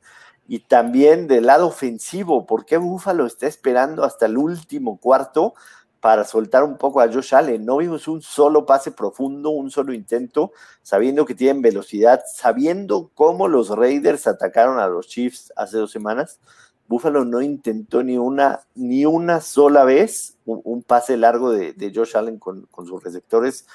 [0.51, 5.53] y también del lado ofensivo, ¿por qué Búfalo está esperando hasta el último cuarto
[6.01, 7.67] para soltar un poco a Josh Allen?
[7.67, 13.47] No vimos un solo pase profundo, un solo intento, sabiendo que tienen velocidad, sabiendo cómo
[13.47, 16.41] los Raiders atacaron a los Chiefs hace dos semanas.
[16.87, 22.39] Búfalo no intentó ni una, ni una sola vez un, pase largo de, Josh Allen
[22.39, 23.67] con, sus receptores,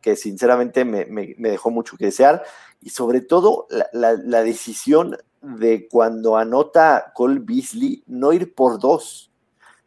[0.00, 2.42] que, sinceramente me, dejó mucho que desear.
[2.80, 9.30] Y sobre todo la decisión de cuando anota Cole Beasley no ir por dos.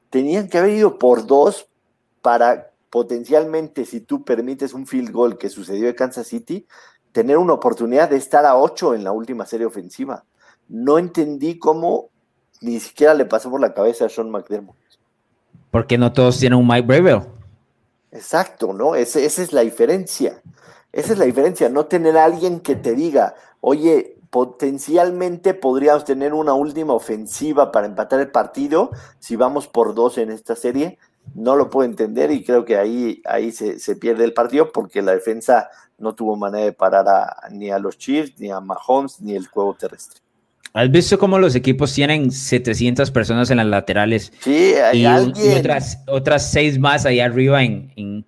[0.10, 1.67] Tenían que haber ido por dos
[2.21, 6.65] para potencialmente, si tú permites un field goal que sucedió en Kansas City,
[7.12, 10.23] tener una oportunidad de estar a ocho en la última serie ofensiva.
[10.69, 12.10] No entendí cómo
[12.62, 14.76] ni siquiera le pasó por la cabeza a Sean McDermott.
[15.71, 17.23] Porque no todos tienen un Mike Bravel.
[18.12, 18.96] Exacto, ¿no?
[18.96, 20.41] esa es la diferencia.
[20.91, 26.34] Esa es la diferencia, no tener a alguien que te diga, oye, potencialmente podríamos tener
[26.34, 30.98] una última ofensiva para empatar el partido si vamos por dos en esta serie.
[31.36, 35.12] No lo puedo entender y creo que ahí, ahí se, pierde el partido porque la
[35.13, 37.06] defensa no tuvo manera de parar
[37.52, 40.22] ni a los Chiefs, ni a Mahomes, ni el juego terrestre.
[40.78, 44.32] ¿Has visto cómo los equipos tienen 700 personas en las laterales?
[44.40, 45.58] Sí, hay alguien.
[45.58, 48.26] otras, otras seis más allá arriba en, en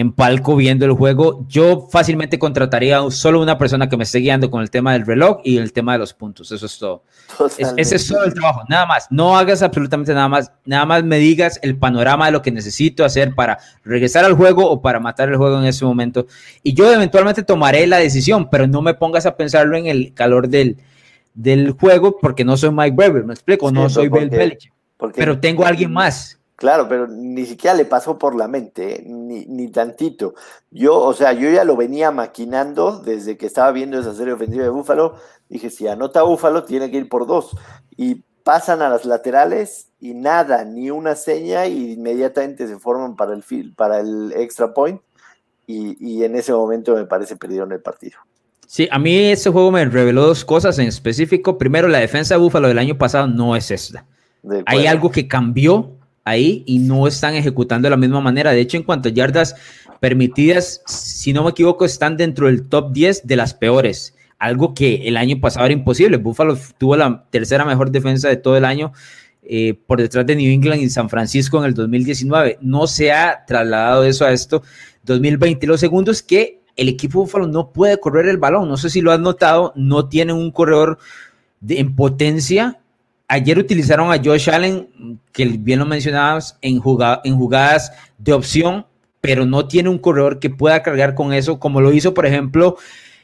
[0.00, 4.50] en palco viendo el juego, yo fácilmente contrataría solo una persona que me esté guiando
[4.50, 6.50] con el tema del reloj y el tema de los puntos.
[6.52, 7.02] Eso es todo.
[7.76, 9.08] ese es todo el trabajo, nada más.
[9.10, 10.52] No hagas absolutamente nada más.
[10.64, 14.70] Nada más me digas el panorama de lo que necesito hacer para regresar al juego
[14.70, 16.26] o para matar el juego en ese momento.
[16.62, 20.48] Y yo eventualmente tomaré la decisión, pero no me pongas a pensarlo en el calor
[20.48, 20.78] del,
[21.34, 24.72] del juego porque no soy Mike Weber, me explico, no soy Bill Belichick.
[25.14, 29.02] Pero tengo a alguien más Claro, pero ni siquiera le pasó por la mente, ¿eh?
[29.06, 30.34] ni, ni, tantito.
[30.70, 34.64] Yo, o sea, yo ya lo venía maquinando desde que estaba viendo esa serie ofensiva
[34.64, 35.14] de Búfalo.
[35.48, 37.56] Dije, si anota Búfalo, tiene que ir por dos.
[37.96, 43.32] Y pasan a las laterales y nada, ni una seña, y inmediatamente se forman para
[43.32, 45.00] el, para el extra point.
[45.66, 48.18] Y, y en ese momento me parece perdieron el partido.
[48.72, 51.58] Sí, a mí ese juego me reveló dos cosas en específico.
[51.58, 54.06] Primero, la defensa de Búfalo del año pasado no es esta.
[54.64, 58.52] Hay algo que cambió ahí y no están ejecutando de la misma manera.
[58.52, 59.56] De hecho, en cuanto a yardas
[59.98, 64.14] permitidas, si no me equivoco, están dentro del top 10 de las peores.
[64.38, 66.18] Algo que el año pasado era imposible.
[66.18, 68.92] Buffalo tuvo la tercera mejor defensa de todo el año
[69.42, 72.58] eh, por detrás de New England y San Francisco en el 2019.
[72.60, 74.62] No se ha trasladado eso a esto
[75.02, 75.66] 2020.
[75.66, 78.68] Lo segundo es que el equipo Buffalo no puede correr el balón.
[78.68, 80.98] No sé si lo has notado, no tiene un corredor
[81.60, 82.80] de, en potencia
[83.32, 86.82] Ayer utilizaron a Josh Allen, que bien lo mencionabas, en,
[87.22, 88.86] en jugadas de opción,
[89.20, 92.76] pero no tiene un corredor que pueda cargar con eso, como lo hizo, por ejemplo,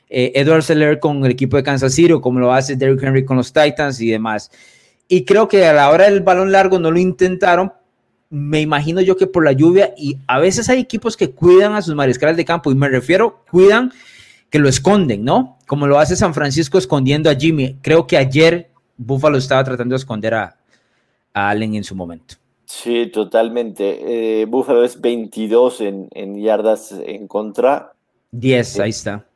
[0.09, 3.25] eh, Edward Seller con el equipo de Kansas City, o como lo hace Derrick Henry
[3.25, 4.53] con los Titans y demás.
[5.09, 7.73] Y creo que a la hora del balón largo no lo intentaron.
[8.29, 11.83] Me imagino yo que por la lluvia, y a veces hay equipos que cuidan a
[11.83, 13.93] sus mariscales de campo, y me refiero, cuidan
[14.51, 15.59] que lo esconden, ¿no?
[15.67, 17.77] Como lo hace San Francisco escondiendo a Jimmy.
[17.83, 20.57] Creo que ayer Buffalo estaba tratando de esconder a,
[21.33, 22.37] Allen en su momento.
[22.65, 24.41] Sí, totalmente.
[24.41, 27.93] Eh, Buffalo es 22 en, yardas en contra.
[28.33, 29.27] 10, ahí está.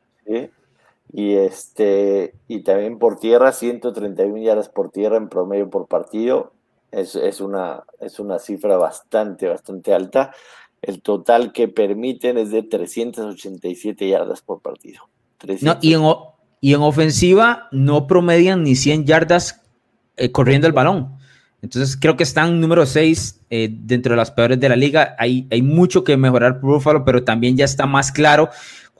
[1.13, 6.53] Y, este, y también por tierra, 131 yardas por tierra en promedio por partido.
[6.93, 10.33] Es, una, es una cifra bastante, bastante alta.
[10.83, 15.09] El total que permiten es de 387 yardas por partido.
[15.63, 16.03] No, y en,
[16.61, 19.63] y en ofensiva no promedian ni 100 yardas
[20.17, 21.19] eh, corriendo el balón.
[21.63, 25.15] Entonces creo que están número 6 eh, dentro de las peores de la liga.
[25.19, 28.49] Hay, hay mucho que mejorar por Buffalo, pero también ya está más claro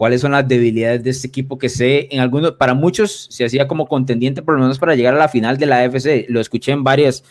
[0.01, 3.69] cuáles son las debilidades de este equipo que sé, en algunos, para muchos se hacía
[3.69, 6.25] como contendiente por lo menos para llegar a la final de la AFC.
[6.29, 7.23] Lo escuché en varias,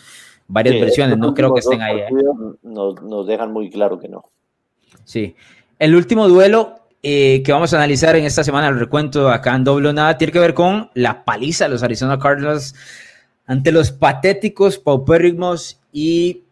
[0.50, 2.00] varias versiones, no creo que estén ahí.
[2.00, 2.10] ¿eh?
[2.64, 4.26] Nos, nos, dejan muy claro que no.
[5.06, 5.36] Sí.
[5.78, 9.64] El último duelo eh, que vamos a analizar en esta semana, el recuento acá en
[9.64, 12.76] doble nada, tiene que ver con la paliza de los Arizona Cardinals
[13.46, 16.44] ante los patéticos, paupérrimos y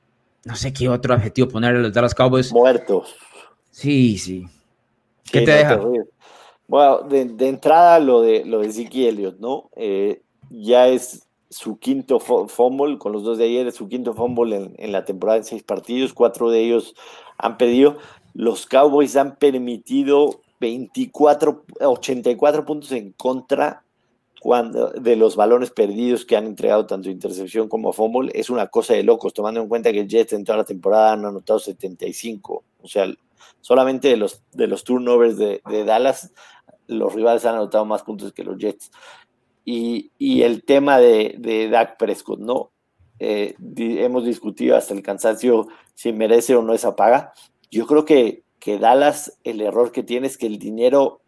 [0.45, 2.53] no sé qué otro adjetivo ponerle a los Dallas Cowboys.
[2.53, 3.15] Muertos.
[3.71, 4.45] Sí, sí.
[5.29, 5.81] ¿Qué te deja?
[6.67, 9.69] Bueno, de, entrada lo de, lo de Ziki Elliott, ¿no?
[9.75, 14.91] Eh, ya es su quinto fumble, con los dos de ayer, su quinto fumble en,
[14.91, 16.95] la temporada en seis partidos, cuatro de ellos
[17.37, 17.97] han pedido.
[18.33, 23.83] Los Cowboys han permitido 24, 84 puntos en contra
[24.39, 28.31] cuando, de los balones perdidos que han entregado tanto intercepción como fumble.
[28.35, 31.25] Es una cosa de locos, tomando en cuenta que Jets en toda la temporada han
[31.25, 32.63] anotado 75.
[32.81, 33.07] O sea,
[33.61, 36.31] solamente de los, de los turnovers de, Dallas,
[36.87, 38.91] los rivales han anotado más puntos que los Jets.
[39.69, 42.71] Y, el tema de, de Dak Prescott, ¿no?
[43.19, 47.33] Eh, hemos discutido hasta el cansancio si merece o no esa paga.
[47.69, 51.19] Yo creo que, que Dallas, el error que tiene es que el dinero,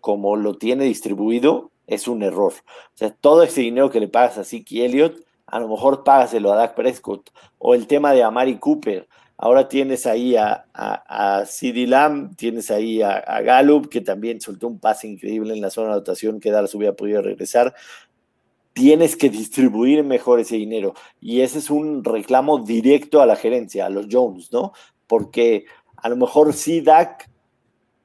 [0.00, 2.52] como lo tiene distribuido, es un error.
[2.52, 6.52] O sea, todo ese dinero que le pagas a Siki Elliott, a lo mejor págaselo
[6.52, 7.30] a Dak Prescott.
[7.58, 9.08] O el tema de Amari Cooper.
[9.36, 14.78] Ahora tienes ahí a, a, CD Lamb, tienes ahí a, Gallup, que también soltó un
[14.78, 17.74] pase increíble en la zona de anotación que Dallas hubiera podido regresar.
[18.72, 20.94] Tienes que distribuir mejor ese dinero.
[21.20, 24.72] Y ese es un reclamo directo a la gerencia, a los Jones, ¿no?
[25.06, 25.66] Porque
[25.96, 27.28] a lo mejor sí Dak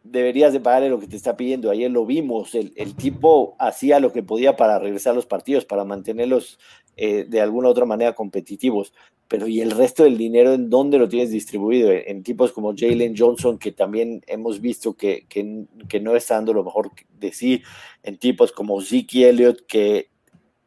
[0.03, 1.69] deberías de pagarle lo que te está pidiendo.
[1.69, 6.59] Ayer lo vimos, el, tipo hacía lo que podía para regresar los partidos, para mantenerlos
[6.97, 8.93] eh, de alguna u otra manera competitivos.
[9.29, 11.91] Pero ¿y el resto del dinero en dónde lo tienes distribuido?
[11.91, 16.63] En, tipos como Jalen Johnson, que también hemos visto que, que, no está dando lo
[16.63, 17.61] mejor de sí.
[18.01, 20.09] En tipos como Zeke Elliott, que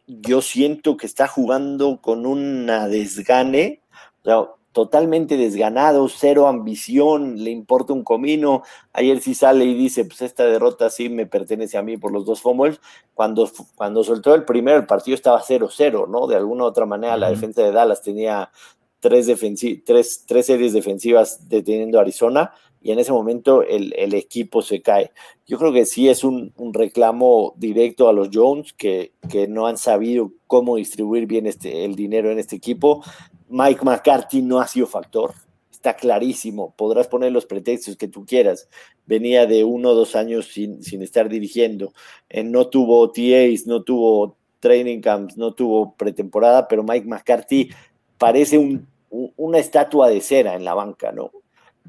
[0.06, 3.82] yo siento que está jugando con una desgane.
[4.24, 8.62] O totalmente desganado, cero ambición, le importa un comino.
[8.92, 12.24] Ayer sí sale y dice, pues esta derrota sí me pertenece a mí por los
[12.24, 12.80] dos fumbles.
[13.14, 16.26] Cuando, cuando soltó el primero, el partido estaba 0-0, ¿no?
[16.26, 18.50] De alguna u otra manera, la defensa de Dallas tenía
[18.98, 19.26] tres,
[19.84, 25.12] tres, tres series defensivas deteniendo a Arizona y en ese momento el, equipo se cae.
[25.46, 29.78] Yo creo que sí es un, reclamo directo a los Jones que, que, no han
[29.78, 33.02] sabido cómo distribuir bien este, el dinero en este equipo.
[33.48, 35.32] Mike McCarthy no ha sido factor,
[35.70, 38.68] está clarísimo, podrás poner los pretextos que tú quieras.
[39.06, 41.92] Venía de uno o dos años sin, sin estar dirigiendo,
[42.28, 47.70] eh, no tuvo TAs, no tuvo training camps, no tuvo pretemporada, pero Mike McCarthy
[48.16, 51.32] parece una estatua de cera en la banca, ¿no?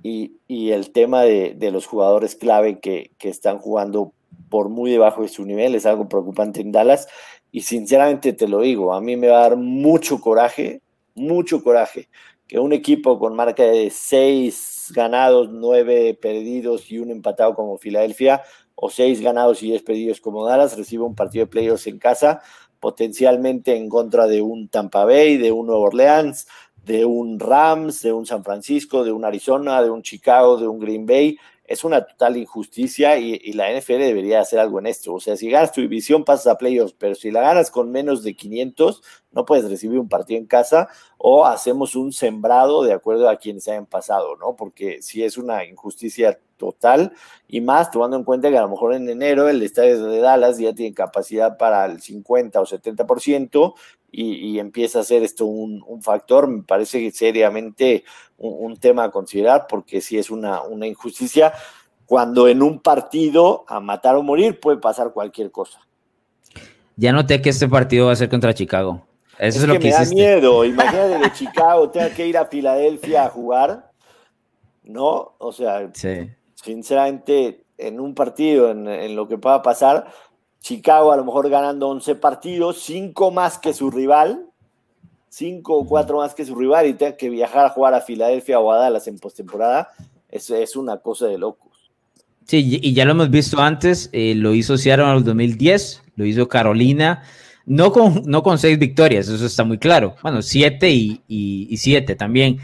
[0.01, 0.39] Y,
[0.71, 4.13] el tema de, los jugadores clave que, están jugando
[4.49, 7.08] por muy debajo de su nivel es algo preocupante en Dallas.
[7.51, 10.82] Y sinceramente te lo digo, a mí me va a dar mucho coraje
[11.15, 12.10] mucho coraje
[12.47, 18.43] que un equipo con marca de seis ganados, nueve perdidos y un empatado como Filadelfia,
[18.75, 22.41] o seis ganados y diez perdidos como Dallas, reciba un partido de playoffs en casa,
[22.79, 26.47] potencialmente en contra de un Tampa Bay, de un Nueva Orleans,
[26.86, 30.80] de un Rams, de un San Francisco, de un Arizona, de un Chicago, de un
[30.80, 35.13] Green Bay, es una total injusticia y, la NFL debería hacer algo en esto.
[35.13, 38.22] O sea, si ganas tu división pasas a playoffs, pero si la ganas con menos
[38.24, 43.30] de 500, no puedes recibir un partido en casa o hacemos un sembrado de acuerdo
[43.30, 44.56] a quienes hayan pasado, ¿no?
[44.56, 47.13] Porque si es una injusticia total
[47.48, 50.58] y más tomando en cuenta que a lo mejor en enero el estadio de Dallas
[50.58, 53.74] ya tiene capacidad para el 50 o 70%
[54.15, 58.04] y, empieza a ser esto un, factor, me parece seriamente
[58.38, 61.52] un, tema a considerar porque si es una, una injusticia
[62.06, 65.79] cuando en un partido a matar o morir puede pasar cualquier cosa.
[66.96, 69.08] Ya noté que este partido va a ser contra Chicago.
[69.40, 70.63] Eso es, lo que, me da miedo.
[70.65, 73.92] Imagínate de Chicago tenga que ir a Filadelfia a jugar,
[74.83, 75.33] ¿no?
[75.40, 75.90] O sea,
[76.54, 80.06] sinceramente, en un partido, en, en, lo que pueda pasar,
[80.64, 84.46] Chicago a lo mejor ganando 11 partidos, 5 más que su rival,
[85.28, 88.62] 5 o 4 más que su rival y tenga que viajar a jugar a Filadelfia
[88.62, 89.90] o a Dallas en postemporada,
[90.30, 91.92] es, es una cosa de locos.
[92.46, 96.26] Sí, y ya lo hemos visto antes, eh, lo hizo Seattle en el 2010, lo
[96.26, 97.24] hizo Carolina,
[97.66, 100.16] no con, no con seis victorias, eso está muy claro.
[100.24, 102.60] Bueno, siete y, y, siete también.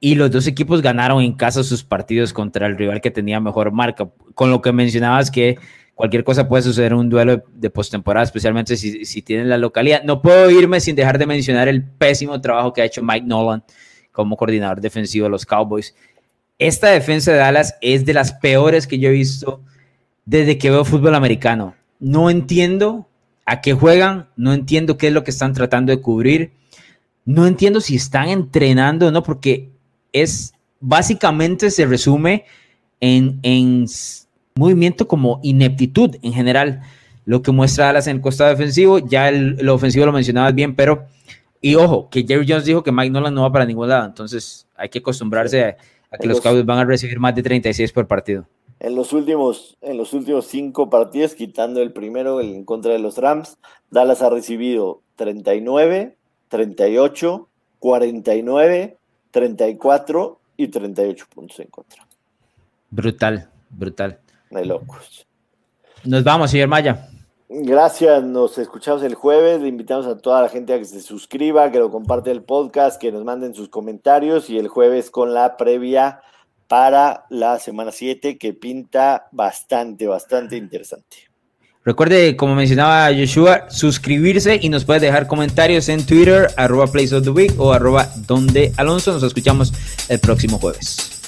[0.00, 3.72] Y los dos equipos ganaron en casa sus partidos contra el rival que tenía mejor
[3.72, 4.10] marca.
[4.34, 5.58] Con lo que mencionabas que
[5.94, 10.02] cualquier cosa puede suceder en un duelo de, postemporada, especialmente si, si tienen la localidad.
[10.04, 13.62] No puedo irme sin dejar de mencionar el pésimo trabajo que ha hecho Mike Nolan
[14.10, 15.94] como coordinador defensivo de los Cowboys.
[16.58, 19.62] Esta defensa de Dallas es de las peores que yo he visto
[20.24, 21.74] desde que veo fútbol americano.
[21.98, 23.08] No entiendo
[23.44, 26.52] a qué juegan, no entiendo qué es lo que están tratando de cubrir,
[27.24, 29.70] no entiendo si están entrenando o no, porque
[30.12, 32.44] es básicamente se resume
[33.00, 33.86] en, en
[34.54, 36.82] movimiento como ineptitud en general,
[37.24, 41.04] lo que muestra Dallas en el costado defensivo, ya el, ofensivo lo mencionabas bien, pero,
[41.60, 44.66] y ojo, que Jerry Jones dijo que Mike Nolan no va para ningún lado, entonces
[44.76, 45.76] hay que acostumbrarse
[46.10, 48.46] a, que los Cowboys van a recibir más de 36 por partido.
[48.80, 53.16] En los últimos, en los últimos cinco partidos, quitando el primero en contra de los
[53.16, 53.56] Rams,
[53.90, 56.16] Dallas ha recibido 39,
[56.48, 57.48] 38,
[57.78, 58.96] 49,
[59.30, 62.06] 34 y 38 puntos en contra.
[62.90, 64.18] Brutal, brutal.
[64.52, 65.26] De locos.
[66.04, 67.08] Nos vamos, señor Maya.
[67.48, 69.60] Gracias, nos escuchamos el jueves.
[69.60, 73.00] Le invitamos a toda la gente a que se suscriba, que lo comparte el podcast,
[73.00, 76.20] que nos manden sus comentarios y el jueves con la previa
[76.68, 81.32] para la semana 7 que pinta bastante, bastante interesante.
[81.84, 87.24] Recuerde, como mencionaba Joshua, suscribirse y nos puede dejar comentarios en Twitter, arroba Place of
[87.24, 89.12] the Week o arroba Donde Alonso.
[89.12, 89.72] Nos escuchamos
[90.08, 91.21] el próximo jueves.